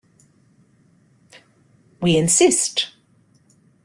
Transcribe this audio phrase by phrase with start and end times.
[2.01, 2.93] We Insist!